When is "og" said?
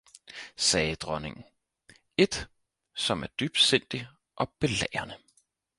4.35-4.49